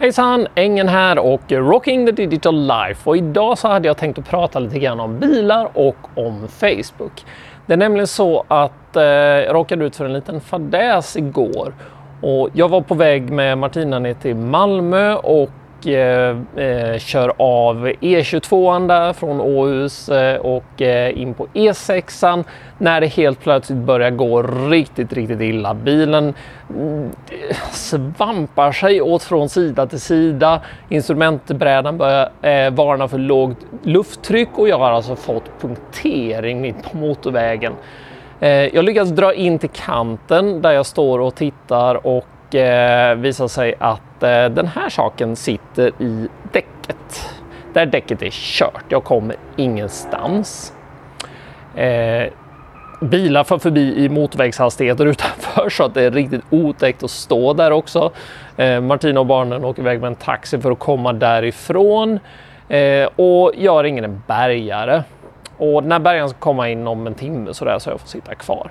[0.00, 0.46] Hejsan!
[0.54, 3.10] Engen här och Rocking the Digital Life.
[3.10, 7.24] Och idag så hade jag tänkt att prata lite grann om bilar och om Facebook.
[7.66, 11.74] Det är nämligen så att eh, jag råkade ut för en liten fadäs igår.
[12.22, 15.50] Och jag var på väg med Martina ner till Malmö och
[15.80, 22.44] och eh, eh, kör av E22 där från Åhus eh, och eh, in på E6
[22.78, 25.74] när det helt plötsligt börjar gå riktigt, riktigt illa.
[25.74, 26.34] Bilen
[26.70, 27.10] mm,
[27.70, 30.60] svampar sig åt från sida till sida.
[30.88, 36.96] Instrumentbrädan börjar eh, varna för lågt lufttryck och jag har alltså fått punktering mitt på
[36.96, 37.72] motorvägen.
[38.40, 43.48] Eh, jag lyckas dra in till kanten där jag står och tittar och eh, visar
[43.48, 47.30] sig att eh, den här saken sitter i däcket.
[47.72, 48.84] Där däcket är kört.
[48.88, 50.72] Jag kommer ingenstans.
[51.74, 52.32] Eh,
[53.00, 57.70] bilar för förbi i motorvägshastigheter utanför så att det är riktigt otäckt att stå där
[57.70, 58.12] också.
[58.56, 62.18] Eh, Martina och barnen åker iväg med en taxi för att komma därifrån
[62.68, 65.02] eh, och jag ringer en bärgare.
[65.56, 68.08] Och den här bärgaren ska komma in om en timme så, där, så jag får
[68.08, 68.70] sitta kvar.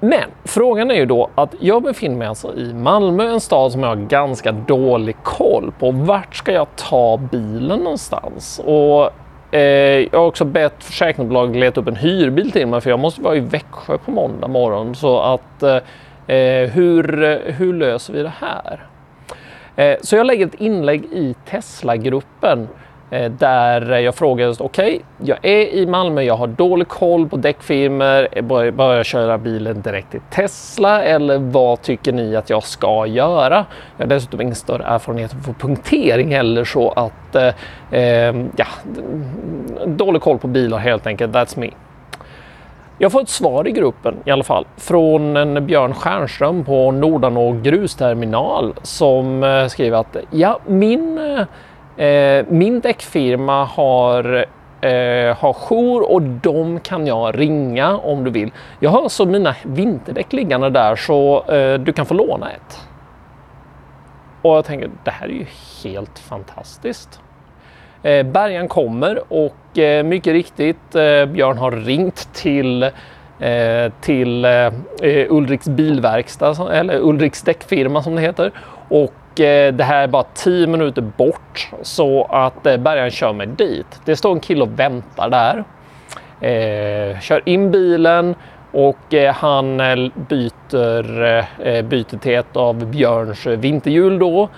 [0.00, 3.82] Men frågan är ju då att jag befinner mig alltså i Malmö, en stad som
[3.82, 5.90] jag har ganska dålig koll på.
[5.90, 8.60] Vart ska jag ta bilen någonstans?
[8.64, 9.10] Och
[9.54, 13.22] eh, jag har också bett försäkringsbolaget leta upp en hyrbil till mig för jag måste
[13.22, 14.94] vara i Växjö på måndag morgon.
[14.94, 15.76] Så att eh,
[16.36, 18.86] eh hur, hur löser vi det här?
[19.76, 22.68] Eh, så jag lägger ett inlägg i Tesla-gruppen
[23.10, 27.36] Eh, där jag frågade, okej, okay, jag är i Malmö, jag har dålig koll på
[27.36, 28.42] däckfirmor, eh,
[28.72, 33.66] bör jag köra bilen direkt till Tesla eller vad tycker ni att jag ska göra?
[33.96, 37.54] Jag har dessutom ingen större erfarenhet av punktering heller så att, eh,
[38.00, 38.66] eh, ja,
[39.86, 41.70] dålig koll på bilar helt enkelt, that's me.
[43.00, 47.52] Jag får ett svar i gruppen i alla fall från en Björn Stjernström på Nordanå
[47.62, 51.46] grusterminal som skriver att ja, min Eh,
[51.98, 54.46] Eh, min däckfirma har
[54.80, 58.50] eh, har jour och de kan jag ringa om du vill.
[58.80, 62.88] Jag har så mina vinterdäck liggande där så eh, du kan få låna ett.
[64.42, 65.46] Och jag tänker det här är ju
[65.84, 67.20] helt fantastiskt.
[68.02, 74.72] Eh, bärgaren kommer och eh, mycket riktigt eh, Björn har ringt till eh, till eh,
[75.28, 78.52] Ulriks bilverkstad eller Ulriks däckfirma som det heter
[78.88, 83.46] och Eh, det här är bara 10 minuter bort så att eh, bärgaren kör mig
[83.46, 84.00] dit.
[84.04, 85.64] Det står en kille och väntar där.
[86.40, 88.34] Eh, kör in bilen
[88.72, 89.76] och eh, han
[90.28, 94.48] byter, byter till ett av Björns vinterhjul då.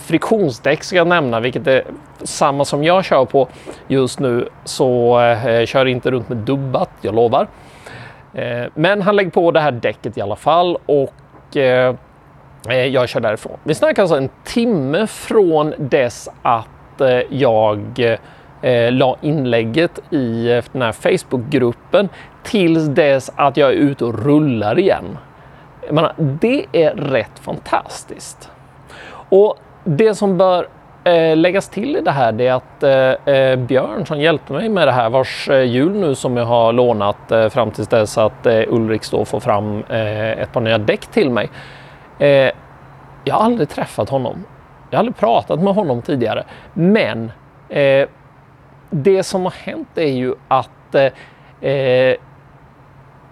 [0.00, 1.84] friktionsdäck ska jag nämna, vilket är
[2.22, 3.48] samma som jag kör på
[3.88, 4.48] just nu.
[4.64, 5.18] Så
[5.66, 7.46] kör inte runt med dubbat, jag lovar.
[8.74, 11.14] men han lägger på det här däcket i alla fall och
[11.56, 11.94] Eh,
[12.68, 13.58] Eh, jag kör därifrån.
[13.64, 17.80] Vi snackar alltså en timme från dess att eh, jag
[18.62, 22.08] eh, la inlägget i den här Facebookgruppen
[22.42, 25.18] tills dess att jag är ute och rullar igen.
[25.90, 28.50] menar, det är rätt fantastiskt.
[29.28, 30.68] Och det som bör
[31.04, 34.88] eh, läggas till i det här det är att eh, Björn som hjälpte mig med
[34.88, 39.10] det här vars hjul nu som jag har lånat eh, fram tills dess att Ulrik
[39.10, 41.50] då får fram ett par nya däck till mig
[42.20, 42.50] Eh,
[43.24, 44.44] jag har aldrig träffat honom.
[44.90, 46.44] Jag har aldrig pratat med honom tidigare.
[46.74, 47.32] Men
[47.68, 48.08] eh,
[48.90, 52.16] det som har hänt är ju att eh, eh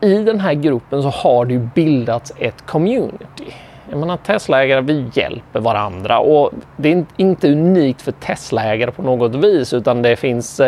[0.00, 3.54] i den här gruppen så har det bildats ett community.
[3.90, 9.34] Jag menar Teslaägare, vi hjälper varandra och det är inte unikt för Teslaägare på något
[9.34, 10.60] vis utan det finns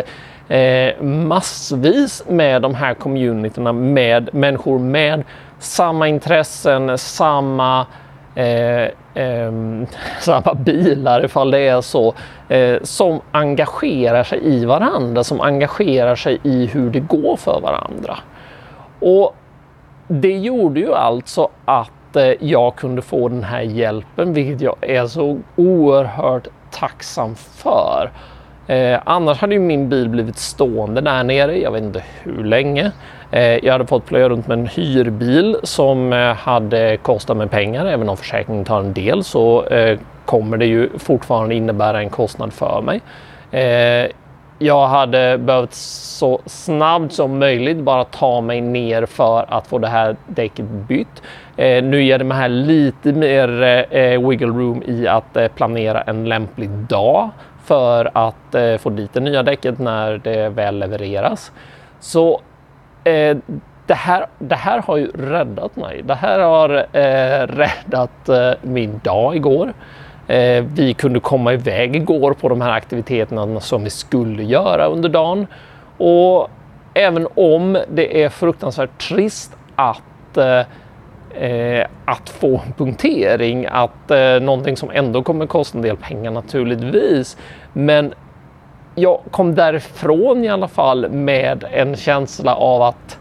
[0.48, 5.24] eh, massvis med de här communityna med människor med
[5.58, 7.86] samma intressen, samma
[8.34, 8.88] eh,
[9.24, 9.52] eh,
[10.20, 12.14] samma bilar ifall det är så,
[12.48, 18.18] eh, som engagerar sig i varandra, som engagerar sig i hur det går för varandra.
[19.00, 19.34] Och
[20.08, 25.06] det gjorde ju alltså att eh, jag kunde få den här hjälpen, vilket jag är
[25.06, 28.10] så oerhört tacksam för.
[28.70, 32.92] Eh, annars hade ju min bil blivit stående där nere, jag vet inte hur länge.
[33.30, 37.86] Eh, jag hade fått plöja runt med en hyrbil som eh, hade kostat mig pengar.
[37.86, 42.52] Även om försäkringen tar en del så eh, kommer det ju fortfarande innebära en kostnad
[42.52, 43.00] för mig.
[43.50, 44.10] Eh,
[44.58, 49.88] jag hade behövt så snabbt som möjligt bara ta mig ner för att få det
[49.88, 51.22] här däcket bytt.
[51.56, 56.28] Eh, nu ger det mig här lite mer eh, wiggle room i att planera en
[56.28, 57.30] lämplig dag
[57.64, 61.52] för att eh, få dit det nya däcket när det väl levereras.
[62.00, 62.40] Så
[63.04, 63.36] Eh,
[63.86, 66.02] det här, det här har ju räddat mig.
[66.02, 69.72] Det här har eh, räddat eh, min dag igår.
[70.26, 75.08] Eh, vi kunde komma iväg igår på de här aktiviteterna som vi skulle göra under
[75.08, 75.46] dagen.
[75.96, 76.50] Och
[76.94, 80.60] även om det är fruktansvärt trist att eh,
[81.34, 86.30] eh, att få en punktering, att eh, någonting som ändå kommer kosta en del pengar
[86.30, 87.36] naturligtvis.
[87.72, 88.14] Men
[88.94, 93.18] jag kom därifrån i alla fall med en känsla av att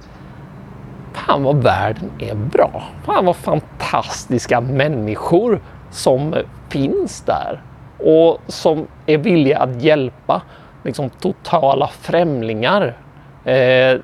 [1.14, 2.84] fan vad världen är bra.
[3.06, 5.62] Fan vad fantastiska människor
[5.92, 6.36] som
[6.70, 7.62] finns där
[7.98, 10.42] och som är villiga att hjälpa
[10.84, 12.98] liksom, totala främlingar.
[13.46, 14.00] Eh,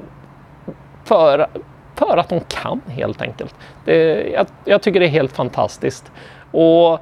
[1.04, 1.48] för,
[1.96, 3.56] för att de kan helt enkelt.
[3.86, 6.12] Det, jag, jag tycker det är helt fantastiskt.
[6.52, 6.94] Och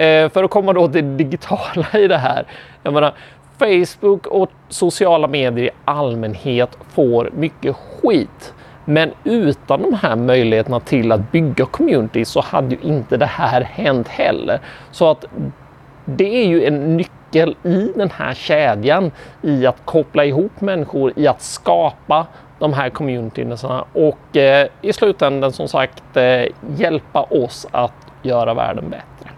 [0.00, 2.44] eh, för att komma då till det digitala i det här.
[2.82, 3.14] Jag menar,
[3.58, 8.54] Facebook och sociala medier i allmänhet får mycket skit.
[8.84, 13.60] Men utan de här möjligheterna till att bygga community så hade ju inte det här
[13.60, 14.60] hänt heller.
[14.90, 15.24] Så att
[16.04, 19.10] det är ju en nyckel i den här kedjan
[19.42, 22.26] i att koppla ihop människor, i att skapa
[22.62, 26.44] de här communityerna och eh, i slutändan som sagt eh,
[26.76, 27.92] hjälpa oss att
[28.22, 29.30] göra världen bättre.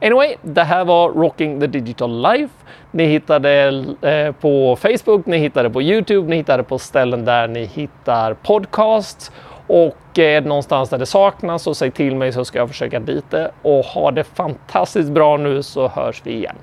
[0.00, 2.54] Anyway, det här var Rocking the Digital Life.
[2.90, 6.78] Ni hittar det eh, på Facebook, ni hittar det på Youtube, ni hittar det på
[6.78, 9.32] ställen där ni hittar podcasts.
[9.66, 13.00] Och är det någonstans där det saknas så säg till mig så ska jag försöka
[13.00, 13.50] dit det.
[13.62, 16.56] Och ha det fantastiskt bra nu så hörs vi igen.